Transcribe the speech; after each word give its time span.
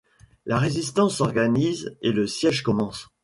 La 0.47 0.57
résistance 0.57 1.17
s’organise 1.17 1.95
et 2.01 2.11
le 2.11 2.25
siège 2.25 2.63
commence. 2.63 3.07